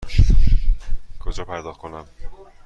کجا 1.19 1.45
پرداخت 1.45 1.79
کنم؟ 1.79 2.05